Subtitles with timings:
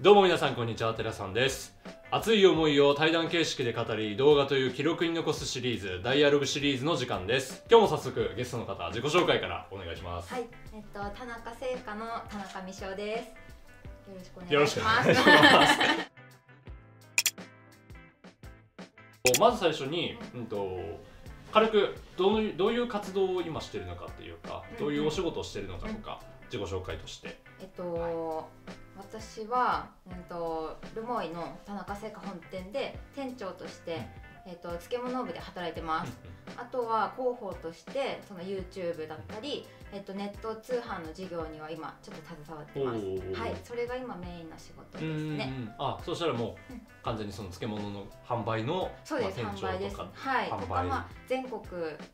[0.00, 1.72] どうも皆さんこんにちは寺さんです。
[2.10, 7.62] 熱い思いを対談形式で語り動画という記録に残すシリーズダイアログシリーズの時間です。
[7.70, 10.34] 今日も早速ゲストの方自己紹介からお願いします。
[10.34, 13.22] はい、えっと田中製菓の田中美翔で
[14.08, 14.10] す。
[14.10, 14.84] よろしくお願いしま。
[14.84, 15.14] ます。
[19.32, 20.76] すまず最初に、うん、と
[21.52, 27.38] 軽くどうどういう活動を今してるのかっていうかどういうお仕事をしてるのかとか、自己紹介として。
[27.60, 28.48] えっと、
[28.96, 34.06] 私は、えっと、ルモイの田中製菓本店で店長として、
[34.46, 36.12] えっと、漬物部で働いてます。
[36.56, 43.40] あとは広報としてその YouTube だったり、えっと、ネット通販の事業には今ちょっと携わってます。
[43.40, 45.52] はい、それが今メインの仕事うんですね。
[45.56, 46.80] うんあそうしたらもううん。
[47.02, 49.96] 完全にその漬物の販売のそうです、まあ販売です。
[49.96, 51.60] はい、とかまあ全国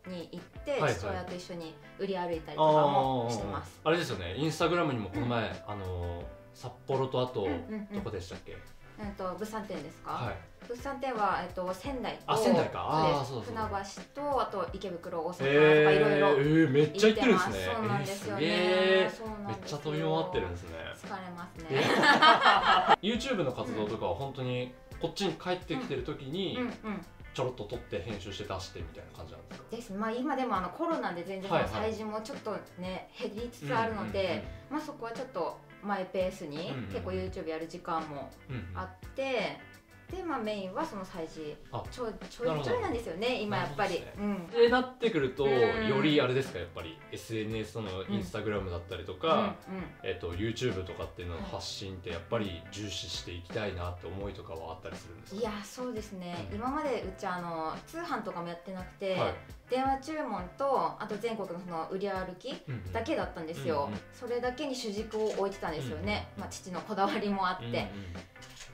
[0.06, 0.94] に行って、はいはい。
[0.94, 3.80] 父親と一緒に売り歩いたりとかもしてます。
[3.84, 4.36] あーあれですよね。
[4.36, 7.94] インスタグラムにもこの前、あのー札幌とあと、うんうんうん。
[7.96, 8.56] どこでしたっけ、
[8.98, 10.10] えっと物産展ですか？
[10.10, 10.36] はい。
[10.68, 12.80] 物産展はえっと仙台とあ仙台か。
[12.82, 17.56] あーそう船橋とあと池袋大阪とかえいろいろー、えー、めっちゃ行ってるんですね。
[17.74, 18.40] そうなんですよね。
[18.42, 20.70] えーすそうなんげーめっちゃ飛び回ってるんですね。
[21.02, 21.82] 疲れますえね。
[23.02, 26.72] YouTube の活動とかは本当にこっちに帰ってきてる時にうんうん。
[27.32, 29.76] ちょろっと撮って編集して出してみたいな感じなんですか？
[29.76, 29.92] です。
[29.92, 38.30] まあ今でもあのコロナで全然催事もちょっとね減りつつあるので、まあそこはちょっとマイペースに結構 YouTube やる時間も
[38.74, 39.69] あって。
[40.10, 41.56] でまあメインはその催事。
[41.72, 44.46] あちょいちょいちょいなんですよね今やっぱり、なるほうん。
[44.48, 45.88] でなってくると、うん。
[45.88, 49.84] よりあれですかやっぱり SNS のインスタグラムだったりとか、うんうん。
[50.02, 55.40] えっと YouTube とかっていうのの発信ってやっぱり重視していきたいなって思いとかはあったりするんですか？
[55.40, 56.56] いやそうですね、うん。
[56.56, 59.34] 今までうちあの通販とかもやってなくて、はい。
[59.70, 62.92] 電話注文とあと全国のその売り歩きうんうん。
[62.92, 64.00] だけだったんですよ、うんうん。
[64.12, 67.80] それだけに主軸を置いてたんですよね、うんまあ、父のこだわりもあって、うんうん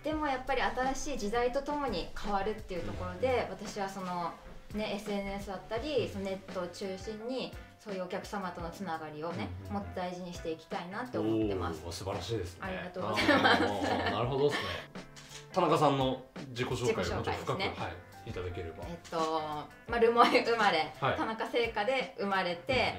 [0.07, 4.31] でもやっぱり新しい時代とともに変わるっていうところで、私はその、
[4.73, 11.81] ね、SNS だったりそのネットを中心にそういうお客様とのつながりをね、うんもっと大事にしていきたいなって思ってます。
[11.91, 12.61] 素晴らしいですね。
[12.63, 13.61] ありがとうございます。
[14.13, 14.69] なるほどですね。
[15.53, 17.89] 田中さんの自己紹介をちょっと深く、ねは
[18.27, 18.85] い、いただければ。
[18.89, 19.19] えっと、
[19.89, 21.17] まあ、ルモイ生まれ、はい。
[21.17, 22.95] 田中製菓で生まれて、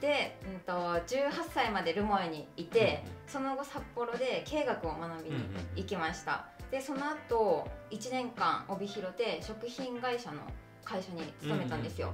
[0.00, 5.36] で、うん、と18歳までルモエにいて、その後札幌で経営学を学びに
[5.76, 10.42] 行きました、でその後1年間帯広で食品会社の
[10.84, 12.12] 会社に勤めたんですよ、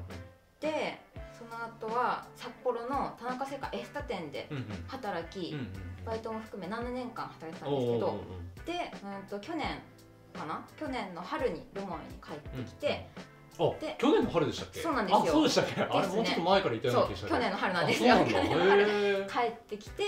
[0.61, 1.01] で
[1.33, 4.65] その後は札幌の田中製菓エスタ店でうんうん。
[4.87, 5.69] 働き、うんうん
[6.03, 8.25] バイトも含め7年間働いてたんですけど
[8.65, 8.73] で、
[9.05, 9.79] うん、と去年
[10.33, 10.65] かな？
[10.79, 13.21] 去年の春にルモエに帰ってきて、ーあ
[13.81, 14.81] で去年の春でしたっけ？
[14.81, 15.23] そうなんですよ。
[15.23, 15.83] あそうでしたっけ？
[15.83, 18.15] あれもうちょっと前からいたような気がした去年の春なんですよ。
[18.15, 18.57] あそうなんだ。
[18.61, 20.05] へー帰ってきて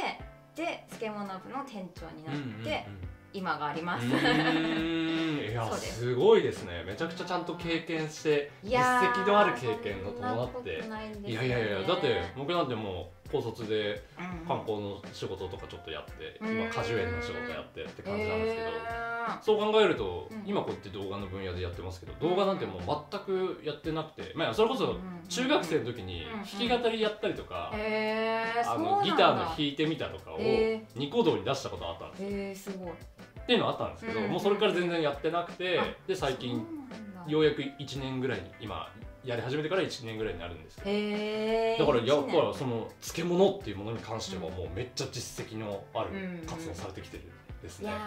[0.55, 3.09] で漬物部の店長になって、うんうんうん。
[3.35, 6.01] 今があります、 いやす。
[6.01, 6.85] すごいですね。
[6.87, 10.71] めちゃくちゃちゃんと経験して実績のある経験が伴って。
[10.71, 19.43] いんですいやいやいやだって僕なんてもう高卒でうん観光の仕事とかちょっとやってうん今果樹園の仕事やってって感じなんですけどえー。
[19.43, 20.43] そう考えるとうん。
[20.45, 24.97] 今こうやって動画の分野でやってますけど動画なんてもう全くやってなくてまあそれこそ
[25.29, 26.27] 中学生の時に
[26.59, 32.29] 弾き語りやったりとかあのギターの弾いてみたとかをへニコ動に出したことあったんですよ。
[32.29, 32.91] へえすごい。
[32.91, 37.33] っていうのはあったんですけどうんもうそれから全然やってなくてあで最近そうなんだ。
[37.33, 38.89] ようやく1年ぐらいに今
[39.25, 46.11] やり始めてから1年ぐらいになるんですけどだからやっぱその漬物っていうものに関してはもうめっちゃ実績のある
[46.47, 47.27] 活動されてきてるん
[47.63, 47.89] ですね。
[47.89, 47.99] いや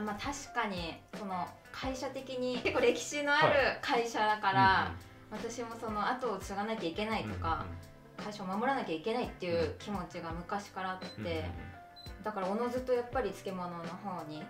[0.00, 4.92] ーまあ確かにその会社的に結構歴史のあるは会社だから、
[5.30, 7.64] 私もその後を継がなきゃいけないとか、
[8.16, 11.44] 会社を守らなきゃいけないっていう気持ちが昔からあって、うんうんうんうん。
[12.24, 14.42] だからおのずとやっぱり漬物の方に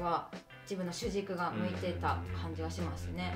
[0.00, 0.28] は
[0.62, 3.34] 自分の主軸が向いてた感じはしますね。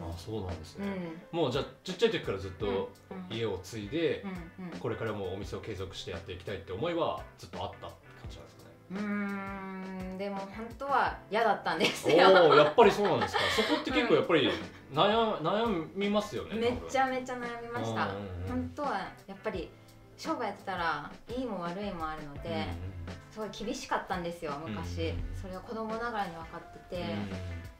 [0.00, 1.12] あそうなんですうんね。
[1.32, 4.22] もうじゃあちっちゃい時からずっとうん家を継いで
[4.58, 8.70] うんうんこれからもお店を継続してやっていきたいって思いはずっとあったって感じなんですかね。
[8.92, 10.48] うーんでも本
[10.78, 12.28] 当は嫌だったんですおよ。
[12.50, 13.40] おやっぱりそうなんですか。
[13.68, 14.50] そこって結構やっぱり
[14.92, 16.56] 悩悩みますよね。
[16.56, 18.06] めっちゃめちゃ悩みました。
[18.06, 19.68] うんうんうん本当はやっぱり
[20.16, 22.68] 商売やってたらいいも悪いもあるので、うんうん。
[23.30, 25.36] すごい厳しかったんですよ昔、うん。
[25.40, 27.04] それは子供ながらに分かってて、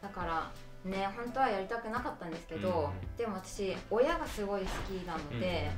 [0.03, 0.51] だから
[0.85, 5.71] ね本当はやりたくなかったんですけど、うんでも私親がすごい好きなので、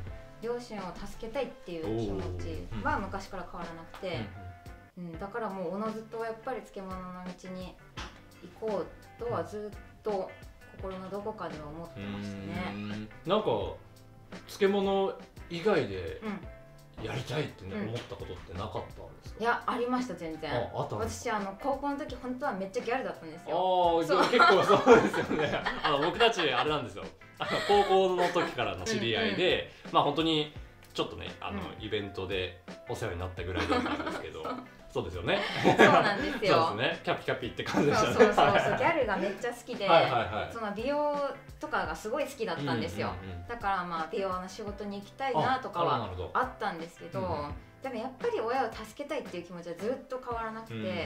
[0.43, 4.21] 両親を助けたいっていう気持ちは昔から変わらなくて、
[4.99, 5.19] うん。
[5.19, 7.75] だからもうおのずとやっぱり漬物の道に
[8.61, 10.31] 行こうとはずっと
[10.77, 12.73] 心のどこかでは思ってましたね。
[12.75, 13.09] うん。
[13.27, 13.47] なんか
[14.47, 15.15] 漬物
[15.51, 16.41] 以外でうん。
[17.05, 19.39] やりたいってね思ったことってなかったんですか？
[19.39, 20.51] かいやありました全然。
[20.73, 25.63] 私あの高校の時本当はめっちゃギャルだったんですあよあ結構そうですよね。
[25.85, 27.05] あの僕たちあれなんですよ。
[27.39, 30.55] あの高校の時からの知り合いで、まあ本当に
[30.95, 34.43] ちょっとねあの、うイベントでお世話になったぐらいだったんですけど。
[34.89, 36.69] そうですよねそうなんですよ。
[36.69, 37.01] そうですね。
[37.05, 38.15] キャピキャピって感じでしたね。
[38.15, 38.47] そうそうそうそう。
[38.47, 40.53] はいギャルがめっちゃ好きで、はいはいはい。
[40.53, 41.15] その美容
[41.59, 50.97] とかがすごい好きだったんですよ、うんうんうんだからまあ美容の仕事に行きたいなとかはあったんですけど、うんでもやっぱり親を助けたいっていう気持ちはずっと変わらなくて、うんうんうん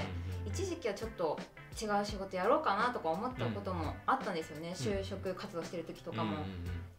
[0.46, 1.38] 一時期はちょっと
[1.80, 6.46] 違う仕事やろうかなとか思ったこともあったんですよね、就職活動してる時とかも、うんうんうん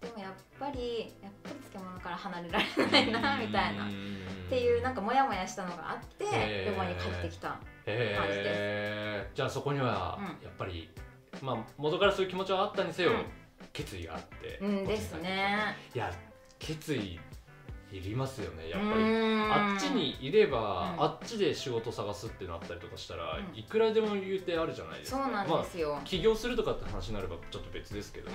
[0.02, 6.72] でもやっぱりやっぱり漬物から離れられないなみたいな、っっていうなんかモヤモヤしたのがあってへー。
[6.72, 9.36] ルモに帰ってきた感じへー。
[9.36, 10.26] じゃあそこにはうん。
[10.44, 10.90] やっぱり、
[11.42, 13.26] まあ元からそういう気持ちはあったにせよ、うん。
[13.74, 15.76] 決意があって、うんですね。
[15.94, 16.12] いや
[16.60, 17.20] 決意
[17.92, 21.04] いりますよねやっうぱりあっちにいれば、うん。
[21.04, 23.60] あっちで仕事探すってなったりとかしたら、うん。
[23.60, 25.18] いくらでも言うてあるじゃないですか。
[25.18, 28.34] そうなんまあですよ、起業するとかって話になればちょっと別ですけど、う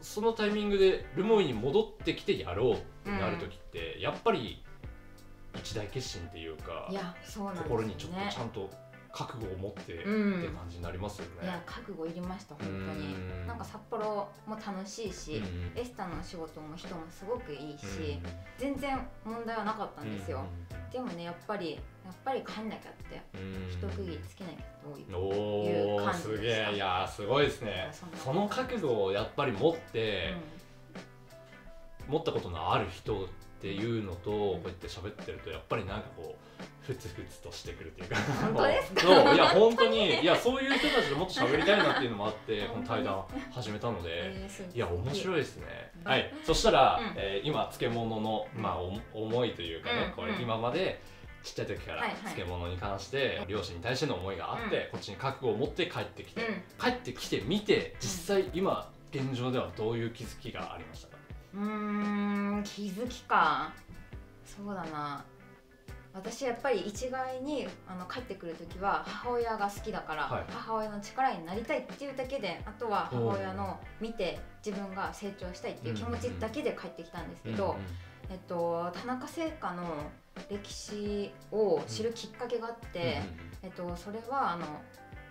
[0.00, 4.62] そのタイミングでルモイに戻ってきてやろうってなる時って、やっぱり
[5.58, 7.60] 一大決心っていうかんいやそうなんね。
[7.62, 8.70] 心にちょっとちゃんと
[9.12, 10.54] 覚悟を持ってってうん。
[10.54, 11.42] 感じになりますよね。
[11.42, 13.14] いや覚悟いりました本当に。
[13.14, 13.46] うん。
[13.46, 20.44] なんか札幌も楽しいし、うんエスタの仕事も人もすごくいいし、うん全然問題はなかったんですよ、
[20.90, 21.72] うでもねやっぱり
[22.04, 23.70] やっぱり帰んなきゃってんうん。
[23.70, 26.70] 一区切りつけなきゃというおおいう感じすげでした。
[26.70, 26.74] え。
[26.74, 27.90] いやすごいですね。
[28.14, 30.34] その覚悟をやっぱり持って、
[32.06, 33.28] 持ったことのある人
[33.60, 38.16] っていうのとこうやって喋ってるとやっぱりなんかこうふつふつとしてくるっていうか。
[38.42, 39.00] 本当ですか？
[39.02, 39.34] そう。
[39.34, 43.22] いや本当にいやそういう人たちともっと喋りたいなっていうのもあって この対談
[43.52, 44.08] 始めたので。
[44.12, 44.64] えーす。
[44.74, 45.66] いや面白いいですね。
[46.04, 47.12] はい、そしたら、うん。
[47.18, 50.36] えー今漬物のまあお思いというかね、これうん。
[50.36, 51.02] うん今まで
[51.42, 56.62] ちっちゃい時から漬物に関して両親に対しての思いがあって、こっちに覚悟を持って帰ってきて、うん。
[56.78, 61.19] 帰ってきてみて実際今現状ではどういう気づきがありましたか？
[61.54, 61.60] うー
[62.60, 63.72] ん気づきか。
[64.44, 65.24] そうだな。
[66.12, 70.44] 私やっぱり一概にあの帰ってくる時は母親が好きだから、はい。
[70.48, 77.76] 母親の力になりたいっていうだけであとは母親の見て自分が成長したいっていう気持ちだけで帰ってきたんですけど、
[78.28, 79.84] えっと、田中製菓の
[80.48, 83.22] 歴史を知るきっかけがあって、
[83.62, 84.66] えっと、それはあの、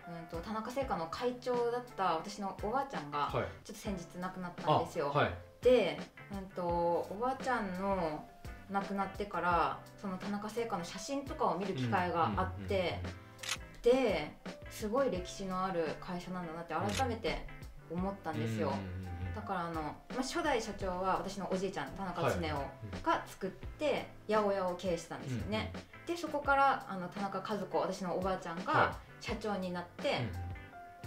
[0.07, 3.65] うん、と田中製菓の会長だった私のおばあちゃんがはい。
[3.65, 5.09] ちょっと先日亡くなったんですよ。
[5.09, 5.33] はい。
[5.61, 5.99] で、
[6.31, 8.25] うん、とおばあちゃんの
[8.71, 12.99] 亡くなってからその田中製菓の写真とかを見る機会があって、
[13.81, 14.31] で
[14.69, 17.45] すごい歴史のある会社なんだなって改めて
[17.89, 18.73] 思ったんですよ。
[19.35, 25.71] だからあの、まあ、初代社長は私のおじいちゃん田中恒夫が作って八百屋を経営してたんですよね。
[26.05, 30.25] でそこからあの田中和子私のおばあちゃんはが社長になって、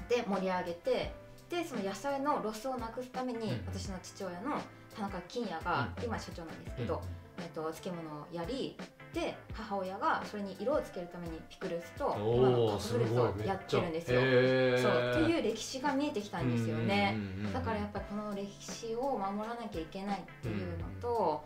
[0.08, 1.12] で盛り上げて
[1.52, 3.64] でその野菜のロスをなくすために、うん。
[3.66, 4.58] 私の父親の
[4.96, 6.04] 田中金也が、うん。
[6.04, 7.02] 今社長なんですけど、
[7.38, 8.76] えっと漬物をやり
[9.12, 14.20] で母親がそれに色をつけるためにピクルスと今のカップフルーツをやってるんですよ。
[14.20, 15.10] そう。
[15.10, 17.12] っていう歴史が見えてきたんですよね。
[17.14, 17.52] うんうんうんうん。
[17.52, 21.44] だからやっぱりこの歴史を守らなきゃいけないっていうのと、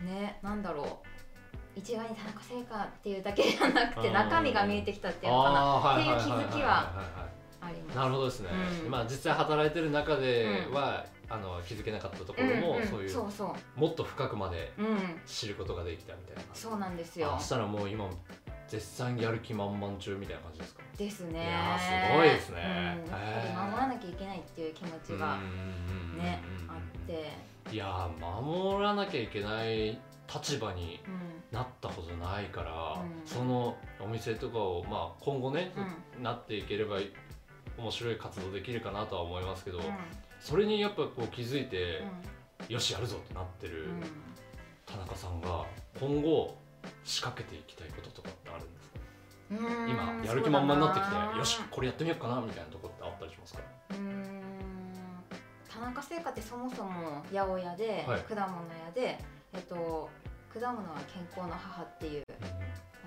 [0.00, 1.08] ねなんだろう。
[1.76, 6.00] 一概に田中製菓っていうだけじゃなくてうん中身が見えてきたっていうのかな。
[6.00, 6.92] っていう気づきは
[7.66, 7.96] あります。
[7.96, 8.50] なるほどですね、
[8.84, 8.90] うん。
[8.90, 12.86] まあ実際働いてる中では、あの気づけなかったところも、んん。
[12.86, 13.80] そういうそうそう。
[13.80, 14.98] もっと深くまでうん。
[15.26, 17.34] 知ることができたみたいなそうなんですよ。
[17.36, 18.08] あしたらもう今
[18.68, 20.82] 絶賛やる気満々中みたいな感じですか？
[20.96, 21.44] ですね。
[21.44, 23.02] いやーすごいですね。
[23.04, 23.20] うん、やっ
[23.54, 27.30] ぱり守らなきゃいけないっていう気持ちがうんねうんあって。
[27.72, 29.98] いやー守らなきゃいけない
[30.32, 31.34] 立場にうん。
[31.52, 33.22] なったことないから、うん。
[33.24, 35.72] そのお店とかを、まあ、今後ね、
[36.18, 36.98] うなっていければ
[37.78, 39.84] 面白い活動できるかなとは思いますけど、うん。
[40.40, 42.02] それにやっぱこう気づいて、
[42.68, 44.02] うよしやるぞってなってるんうん。
[44.86, 45.64] 田中さんが
[45.98, 46.56] 今後
[47.04, 48.94] 仕掛けていきたいこととかってあるんですか？
[49.88, 53.60] 今やる気満々になってきてよしこれやってみようかなみたいなとこってあったりしますか？
[55.72, 58.20] 田中製菓ってそもそも八百屋で、はい。
[58.20, 58.46] 果物
[58.86, 59.18] 屋で、
[59.52, 60.08] えっと、
[60.52, 62.42] 果物は健康の母っていうあ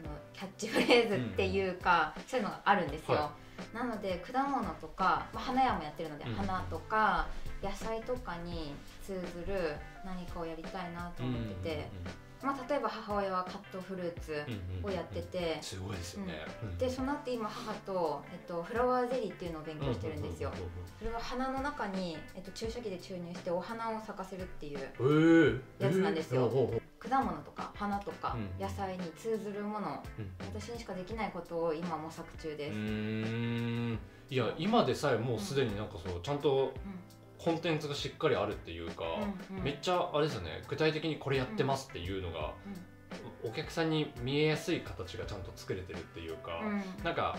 [0.05, 3.31] のキャッチフレーズっていうか、そういうのがあるんですよ、は
[3.74, 6.33] なので果物とか、まあ、花屋もやってるので、うん。
[6.36, 7.27] 花とか
[7.62, 11.89] 野菜とかに通ずる何かをやりたいなと思ってて、
[12.43, 14.45] まあ、例えば母親はカットフルーツ
[14.83, 16.33] をやってて、すごいですよね、
[16.63, 16.77] うん。
[16.77, 20.51] でその後今母と、えっと、フラワーゼリーっていうのを勉強してるんですよ、
[21.00, 25.86] それは花の中に、えっと、注射器で注入してお花を咲かせるっていううんうんうんえー。
[25.86, 26.43] やつなんですよ。
[26.43, 26.50] えー。
[26.50, 28.63] ほうほう果物とか花とかうん。
[28.63, 30.31] 野菜に通ずるもの、うん。
[30.39, 32.77] 私にしかできないことを今模索中うです、
[34.29, 36.73] いや今でさえもうすでになんかそうちゃんと
[37.37, 39.03] コンテンツがしっかりあるっていうか、
[39.49, 39.63] うんうん。
[39.63, 42.53] めっちゃあれですよね具体的にこれやってますっていうのが、
[43.43, 46.65] お客さんに見えやすい形がちゃんと作れてるっていうか、う
[47.01, 47.03] ん。
[47.03, 47.37] なんか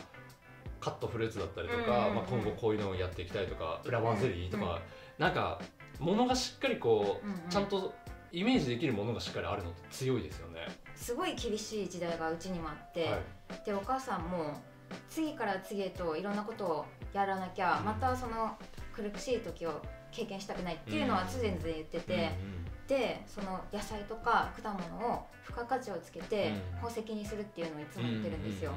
[0.80, 2.14] カットフルーツだったりとか、うんうんうん。
[2.14, 4.78] まあ、今後こういうのをやっていきたいとか裏ワンゼリーとか、うんうん
[5.18, 5.60] なんか
[5.98, 7.40] ものがしっかりこう、うんうん。
[7.50, 7.92] ちゃんと
[8.32, 10.66] イメージできるものがしっかりあるのって強いですよね。
[10.94, 13.20] すごい厳しい時代がうちにもあって、はい。
[13.64, 14.60] でお母さんも
[15.08, 18.56] 次から次へといろんなことをやらなきゃ、うんまたその
[18.92, 19.80] 苦しい時を
[20.10, 26.88] 経験したくないっていうのは常々言ってて、うんでその野菜とか果物を付加価値をつけてうん。
[26.88, 28.72] 宝石にするっていうのをいつも言ってるんですよ、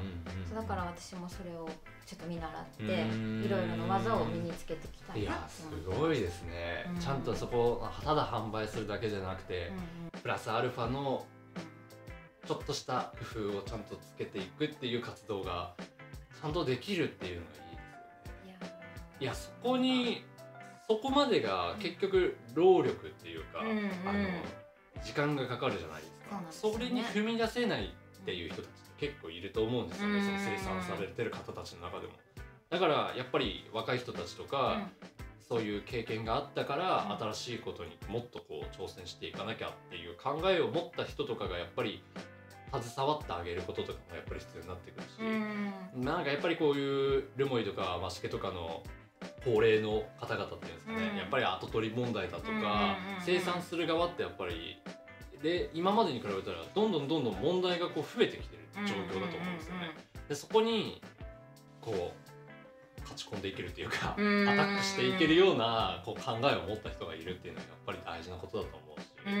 [0.54, 1.68] だから私もそれを
[2.04, 3.42] ちょっと見習ってうん。
[3.44, 5.66] いろいろな技を身につけていきたいなす。
[5.86, 7.00] ごいですね、うん。
[7.00, 9.72] ちゃんとそこをただ販売するだけじゃなくて、
[10.22, 11.26] プラスアルファの
[12.46, 15.74] ちょっとした工夫をちゃんとつけていくっていう活動が
[16.40, 18.58] ちゃんとできるっていうのがいいですよね。
[18.60, 18.72] うんうん
[19.20, 20.24] いやそこに
[20.92, 23.76] そこまでが結局労力っていうか、うんうん。
[24.06, 24.28] あの
[25.02, 26.36] 時間がかかるじゃないですか。
[26.36, 26.46] ね。
[26.50, 30.24] それに踏み出せないっていう人たちって結構いると思うんですよね、うん。
[30.24, 32.12] その生産されてる方たちの中でも。
[32.68, 34.86] だからやっぱり若い人たちとか、
[35.48, 37.18] そういう経験があったから、うん。
[37.32, 42.02] 新しいことにもっとこう挑戦していかなきゃっていう考えを持った人とかがやっぱり
[42.70, 45.08] 携わってあげることとかもやっぱり必要になってくるし、
[45.94, 46.04] うん。
[46.04, 48.82] なんかやっぱりこういうルモイとかマシケとかの
[49.44, 51.16] 高齢の方々っていうんですかね、うん。
[51.16, 54.80] やっぱり後取り問題だとか、生産する側ってやっぱり
[55.42, 59.90] で今までに比べたらどんどんどんどん問題がこう増えてきてる状況だと思うんですよね。
[60.28, 61.02] でそこに
[61.80, 69.32] こう勝ち込んでいけるっていうか、アタックしていけるようなこう考えを持った人がいるっていうのはやっぱり大事なことだと思うし、うん。
[69.32, 69.36] い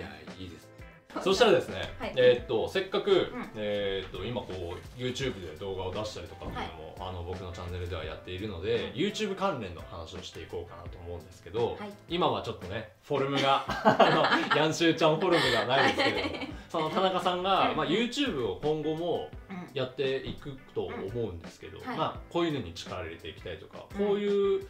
[0.00, 0.08] や
[0.38, 0.69] いいですね。
[1.22, 2.12] そしたらですね、はい。
[2.16, 3.50] えーっとせっかく、ん。
[3.56, 8.92] えーっと今こう YouTube で動画を出したりとかっていうのも、あの僕のチャンネルではやっているので、うん。
[8.92, 11.90] YouTube 関連の話をしていこうかなと思うんですけど、はい。
[12.08, 16.34] 今はちょっとねフォルムが あのヤンシューちゃんフォルムがないですけれども
[16.70, 19.60] その田中さんが、うんまあ、YouTube を今後もうん。
[19.72, 21.86] やっていくと思うんですけど、うん。
[21.86, 21.96] はい。
[21.96, 24.06] まあ、こういうのに力を入れていきたいとか、うん。
[24.06, 24.66] こういう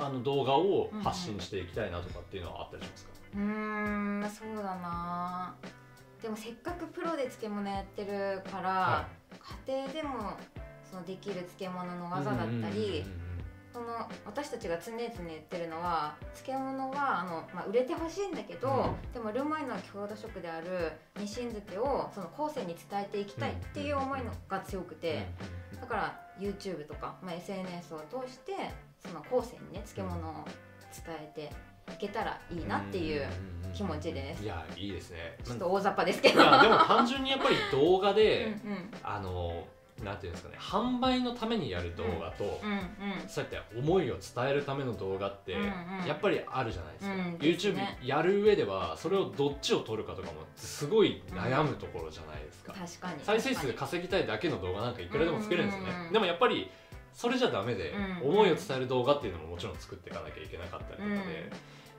[0.00, 4.74] あの動画を発信していきたいなとかっていうのはあったりしますか、うーんそうだ
[6.30, 9.08] もせっかくプロで漬物やってるから、は
[9.66, 10.32] 家庭でも
[10.88, 13.04] そのできる漬物の技だったり、
[13.72, 13.86] その
[14.26, 25.26] 私たちが常々言ってるのは漬物はあの、まあ、売れてほしいんだけど、うでもルマイの郷土食であるニシン漬けをその後世に伝えていきたいっていう思いのが強くて、
[25.80, 28.52] だから YouTube とか、まあ、SNS を通して
[28.98, 30.44] その後世にね漬物を
[30.92, 31.52] 伝えて
[31.92, 33.26] いけたらいいなっていう
[33.72, 34.42] 気持ちです。
[34.42, 35.36] いやいいですね。
[35.44, 36.40] ちょっと大雑把ですけいど。
[36.40, 38.54] やでも単純にやっぱり動画うんで、
[39.02, 39.66] あの
[40.02, 42.76] なんていうんですかね販売のためにやる動画と、うんうん。
[42.76, 46.06] うんそうやって思いを伝えるための動画って、うんうん。
[46.06, 47.98] やっぱりあるじゃないですか、うん YouTube ね。
[48.02, 53.22] やる上ではそれをどっちを撮るかとかもすごい悩むところじゃないですか、確かに。
[53.22, 56.12] 再生数稼ぎたいだけの動画なんかいくらでも作れるんですよね、うんうんうん。
[56.12, 56.70] でもやっぱり
[57.12, 57.90] それじゃダメで、
[58.22, 61.50] うん思いを伝える動画っていうのももちろん作っていかなきゃいけなかったりとかで、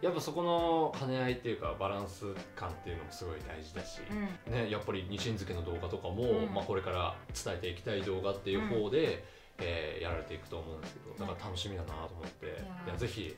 [0.01, 3.99] やっぱそこの兼ね合いっていうかバランス感っていうのもすごい大事だし、
[4.47, 4.53] うん。
[4.53, 6.53] ね、やっぱりニシン漬けの動画とかも、うん。
[6.53, 9.23] まあ、これから伝えていきたい動画っていう方で、
[9.59, 13.35] えーやられていくと思うんですけどだから楽しみだなと思って、いやぜひ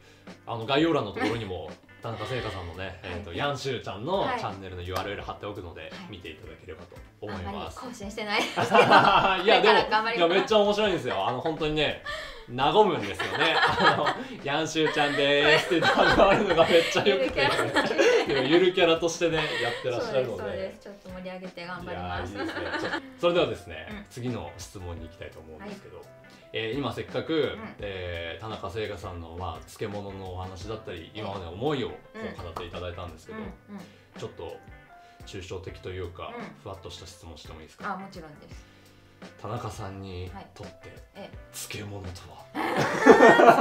[0.47, 1.69] あの概要欄のところにも
[2.01, 4.39] 田中聖華さんのね、えー、とヤンシューちゃんのはい。
[4.39, 5.91] チャンネルの URL 貼っておくので、はい。
[6.09, 7.79] 見ていただければと思います。
[7.79, 8.41] 更新してない。
[9.43, 11.27] いやでもいやめっちゃ面白いんですよ。
[11.27, 12.03] あの本当にね
[12.49, 13.55] 和むんですよね。
[13.57, 14.05] あの
[14.43, 17.47] ヤンシューちゃんでーすって和るのがめっちゃよくて。
[18.27, 18.93] ゆるキャラ。
[18.97, 20.57] としてねやってらっしゃるのそうで。
[20.57, 21.03] ですそうです。
[21.03, 22.33] ちょっと盛り上げて頑張ります。
[22.33, 22.51] いいすね。
[23.19, 26.01] それではですね、うん次の質問に行きたいと思うんですけど、
[26.53, 33.45] えー今せっかく、えー田中聖華さんの、まあ、漬物のお話だったり今までの思いをこううん語っていただいたんですけど、うん。
[33.45, 33.51] うん。
[34.17, 34.57] ちょっと
[35.25, 36.43] 抽象的というか、うん。
[36.63, 37.93] ふわっとした質問してもいいですか？
[37.93, 38.72] あもちろんです。
[39.41, 40.47] 田中さんにはい。
[40.53, 42.45] とって、え漬物とは？
[42.53, 43.53] 漬物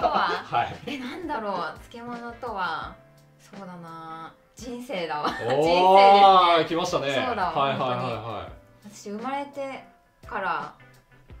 [0.00, 0.28] とは？
[0.44, 0.76] はい。
[0.86, 1.78] えなんだろう？
[1.90, 2.94] 漬物とは？
[3.38, 4.32] そうだな。
[4.56, 5.28] 人生だわ。
[5.30, 6.64] 人生おですーね。
[6.68, 7.24] 来ましたね。
[7.26, 8.48] そうだはいはいはいは
[8.84, 9.84] 私生まれて
[10.26, 10.74] から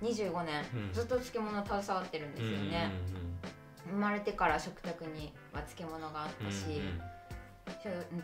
[0.02, 0.92] 25年、うん。
[0.92, 2.92] ずっと漬物携わってるんですよね。
[3.90, 7.02] 生まれてから食卓には漬物があったし、しょうん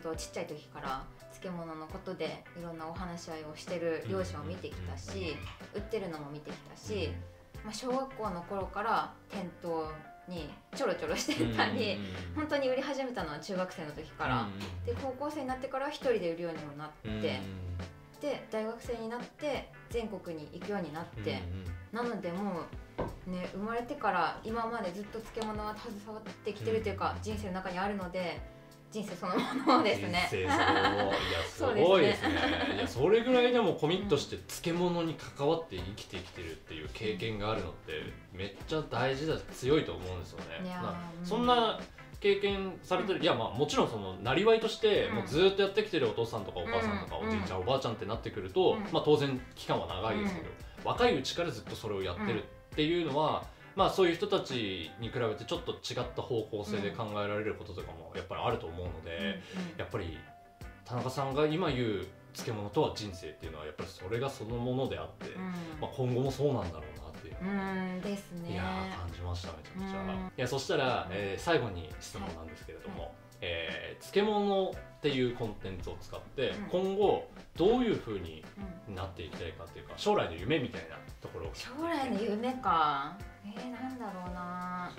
[0.01, 1.03] とちっちゃい時から
[1.41, 5.35] 漬物のことでいろんなお話し合いをしてる両親を見てきたし、
[5.73, 7.11] 売ってるのも見てきたし、
[7.63, 9.91] まあ、小学校の頃から店頭
[10.27, 11.97] にちょろちょろしてたり、
[12.35, 14.47] 本当に売り始めたのは中学生の時から、
[14.85, 17.41] で高校生になってから一人で売るようにもなって、
[18.21, 21.41] で大学生になって全国に行くようになって、
[21.91, 22.61] なのでも
[23.27, 28.54] うね生まれてから今までずっと漬物は携わってきてるというか、人生の中にあるので。
[28.95, 30.25] 人生そのものですね。
[30.31, 32.29] 人生そのいやすごいですね。
[32.29, 37.91] すねいやそれぐらいでもコミットして漬物に関わって生きてきてるっていう経験があるのって
[38.31, 40.45] めっちゃ大事だ強いと思うんですよね。
[41.25, 41.77] そんな
[42.21, 50.47] 経験されてる、いやまあもちろんそのなりわいとしてもうずっとやってきてるお父さんとかお母さんとかおじいちゃんおばあちゃんってなってくると、まあ当然期間は長いですけど、
[50.85, 53.43] 若いうちからずっとそれをやってるっていうのは。
[53.75, 59.39] まあそういう人たちに比べてちょっと違った方向性で考えられることとかもやっぱりあると思うので、
[59.77, 60.17] やっぱり
[60.85, 65.35] 田中さんが今言う漬物とは人生っていうのはやっぱりそれがそのものであって、
[65.79, 68.51] まあ、今後もそうなんだろうなっていううんですね。
[68.51, 68.63] いや
[68.97, 74.73] 感じましためちゃくちゃ、いやそしたら、えー、最後に質問なんですけれども、はい、えー、漬物
[75.05, 78.43] っていうコンテンツを使って、今後どういうふうに
[78.95, 83.15] なっていきたいかっていうか将来の夢みたいなところ将来の夢か。
[83.45, 84.91] えー、なんだろうな。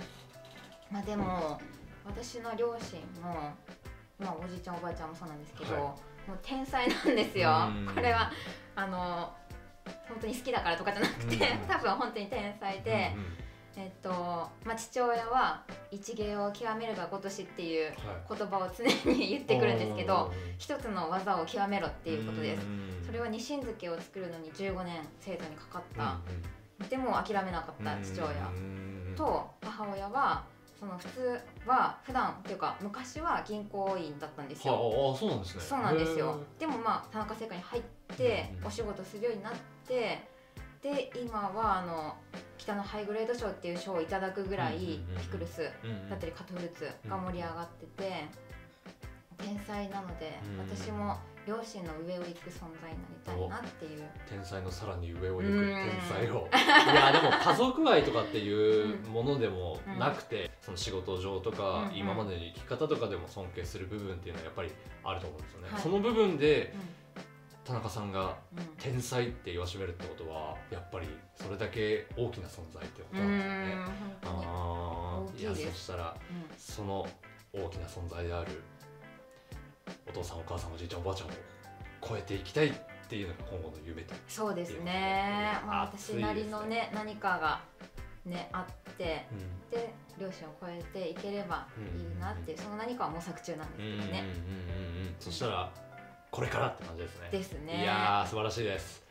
[0.92, 1.60] まあでも
[2.04, 3.52] 私の両親も
[4.20, 5.94] まあおじいちゃんおばあちゃんもそうなんですけど、はい、も
[6.34, 7.68] う天才なんですよ。
[7.92, 8.30] これは
[8.76, 9.34] あの
[10.08, 11.36] 本当に好きだからとかじゃなくて、
[11.66, 13.12] 多分本当に天才で、
[13.76, 17.92] えっとまあ、父親は「一芸を極めるが如し」っていう
[18.28, 22.66] 言葉を常に言ってくるんですけど、一つの技を極めろっていうことです。
[23.06, 26.18] それはニシン漬けを作るのに15年生徒にかかった、
[26.88, 28.32] でも諦めなかった父親。
[29.14, 30.44] と母親は
[30.78, 34.74] その普通は普段っていうか昔は銀行員だったんですよ。
[34.74, 35.60] あそうなんですね。
[35.62, 36.38] そうなんですよ。
[36.58, 37.82] でもまあ田中製菓に入っ
[38.16, 39.52] てお仕事するようになっ
[39.86, 40.35] て
[40.94, 42.14] で今はあの
[42.58, 45.62] 北のハイグレード賞っていう賞をいただくぐらいピクルス
[46.08, 48.24] だったりカトフルーツが盛り上がってて
[49.38, 51.16] 天才なので私も。
[51.46, 54.02] 両親の上を行く存在になりたいなっていう。
[54.28, 56.48] 天才のさらに上を行く天才を。
[56.50, 64.72] いやでも家族愛とかっていうものでもなくて、うん、その仕事上とか、今までの生き方とかでも尊敬する部分っていうのはやっぱり
[65.04, 66.74] あると思うんですよね、はい、その部分で、
[67.66, 68.36] 田中さんが
[68.78, 73.76] 天才って言わしめるってことはやっぱりそれだけ大きな存在ってことなんですよね。
[74.24, 76.16] あいやそしたら、
[76.56, 77.08] その
[77.52, 78.62] 大きな存在である
[80.08, 81.30] お父さんお母さんおじいちゃんおばあちゃんを
[82.08, 82.72] 超えていきたいっ
[83.08, 87.60] ていうのが今後の夢とそうですね、まあ、私なりのね何かが
[88.24, 94.24] ねあって、うん、で両親を超えていければいいなっていう、その何かは模索中なんですけどね、
[95.18, 95.85] そしたら
[96.30, 97.28] これからって感じですね。
[97.32, 97.82] ですね。
[97.82, 99.04] いや素晴らしいです。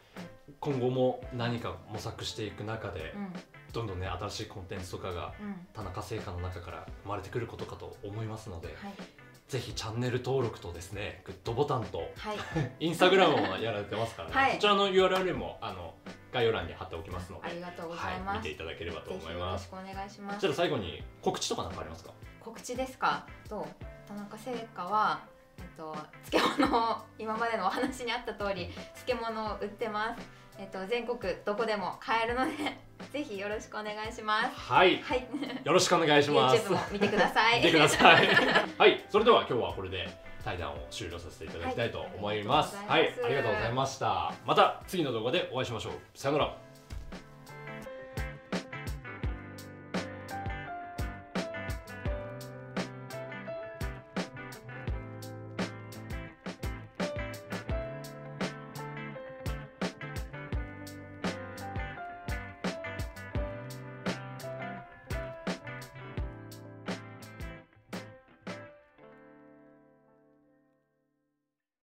[0.59, 3.33] 今後も何か模索していく中で、うん、
[3.73, 5.33] どんどんね新しいコンテンツとかが
[5.73, 8.75] 田中製菓の中から生まれてくることかと思いますので、はい。
[9.47, 12.37] ぜひチャンネル登録とですねグッドボタンと、はい、
[12.87, 15.93] インスタグラムもやられてますからね、はい、そちらの URL もあの
[16.33, 19.69] 概要欄に貼っておきますのでありがとうございます、はい、見ていただければと思います。
[19.69, 20.39] よろしくお願いします。
[20.39, 22.11] じゃあ最後に告知とか何かありますか？
[22.39, 23.27] 告知ですか？
[23.47, 23.67] と
[24.07, 25.21] 田中製菓は
[25.59, 25.95] えっと
[26.29, 28.69] 漬物今までのお話にあった通り
[29.05, 30.21] 漬物を売ってます
[30.57, 32.51] えっと全国どこでも買えるので
[33.11, 34.49] ぜひよろしくお願いします。
[34.55, 35.01] はい。
[35.01, 35.27] はい。
[35.63, 36.55] よろしくお願いします。
[36.57, 37.57] YouTube も見てください。
[37.59, 38.27] 見てください。
[38.77, 39.05] はい。
[39.09, 40.07] それでは今日はこれで
[40.43, 42.75] 対談を終了させていただきたいと思います。
[42.87, 44.33] はい、はい、ありがとうございました。
[44.45, 45.93] また次の動画でお会いしましょう。
[46.13, 46.64] さよなら。